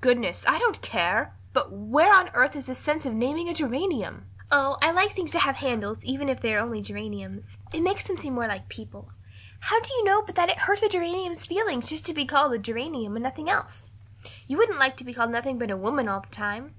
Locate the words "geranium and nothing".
12.58-13.50